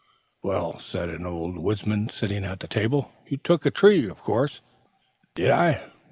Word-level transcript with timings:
"Well," 0.41 0.79
said 0.79 1.09
an 1.09 1.27
old 1.27 1.59
woodsman, 1.59 2.09
sitting 2.09 2.43
at 2.43 2.59
the 2.61 2.67
table, 2.67 3.11
"you 3.27 3.37
took 3.37 3.67
a 3.67 3.69
tree, 3.69 4.09
of 4.09 4.17
course." 4.17 4.61
"Did 5.35 5.51
I? 5.51 5.91